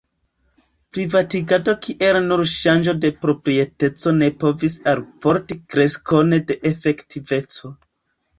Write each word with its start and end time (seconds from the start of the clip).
Privatigado 0.95 1.75
kiel 1.83 2.17
nur 2.29 2.43
ŝanĝo 2.51 2.95
de 3.03 3.11
proprieteco 3.25 4.15
ne 4.23 4.31
povis 4.45 4.77
alporti 4.95 5.59
kreskon 5.75 6.35
de 6.41 6.59
efektiveco. 6.73 7.73